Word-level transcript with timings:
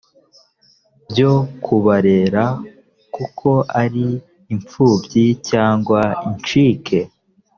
byo 1.09 1.33
kubarera 1.63 2.45
kuko 3.15 3.49
ari 3.81 4.05
imfubyi 4.53 5.25
cyangwa 5.49 6.01
incike 6.27 6.99